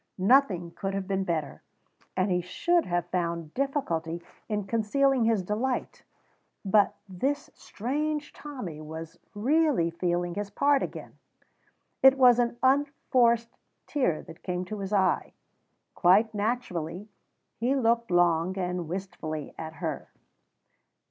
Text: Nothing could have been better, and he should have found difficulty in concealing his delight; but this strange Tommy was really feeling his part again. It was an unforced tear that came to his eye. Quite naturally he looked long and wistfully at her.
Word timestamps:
Nothing 0.17 0.71
could 0.71 0.95
have 0.95 1.07
been 1.07 1.23
better, 1.23 1.61
and 2.17 2.31
he 2.31 2.41
should 2.41 2.87
have 2.87 3.11
found 3.11 3.53
difficulty 3.53 4.19
in 4.49 4.63
concealing 4.63 5.25
his 5.25 5.43
delight; 5.43 6.01
but 6.65 6.95
this 7.07 7.51
strange 7.53 8.33
Tommy 8.33 8.81
was 8.81 9.19
really 9.35 9.91
feeling 9.91 10.33
his 10.33 10.49
part 10.49 10.81
again. 10.81 11.19
It 12.01 12.17
was 12.17 12.39
an 12.39 12.57
unforced 12.63 13.55
tear 13.85 14.23
that 14.23 14.41
came 14.41 14.65
to 14.65 14.79
his 14.79 14.91
eye. 14.91 15.33
Quite 15.93 16.33
naturally 16.33 17.07
he 17.59 17.75
looked 17.75 18.09
long 18.09 18.57
and 18.57 18.87
wistfully 18.89 19.53
at 19.55 19.73
her. 19.73 20.09